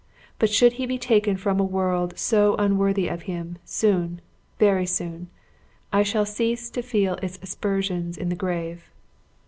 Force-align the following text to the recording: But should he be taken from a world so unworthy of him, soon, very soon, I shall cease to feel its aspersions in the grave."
But 0.39 0.49
should 0.49 0.73
he 0.73 0.87
be 0.87 0.97
taken 0.97 1.37
from 1.37 1.59
a 1.59 1.63
world 1.63 2.17
so 2.17 2.55
unworthy 2.55 3.07
of 3.07 3.21
him, 3.29 3.59
soon, 3.63 4.19
very 4.57 4.87
soon, 4.87 5.29
I 5.93 6.01
shall 6.01 6.25
cease 6.25 6.71
to 6.71 6.81
feel 6.81 7.17
its 7.21 7.37
aspersions 7.43 8.17
in 8.17 8.29
the 8.29 8.35
grave." 8.35 8.89